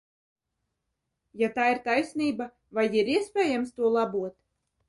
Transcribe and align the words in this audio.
Ja 1.43 1.51
tā 1.59 1.67
ir 1.73 1.83
taisnība, 1.89 2.49
vai 2.79 2.89
ir 3.03 3.15
iespējams 3.19 3.77
to 3.77 3.97
labot? 4.01 4.39